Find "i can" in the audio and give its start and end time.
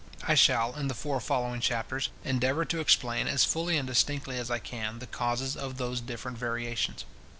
4.49-4.97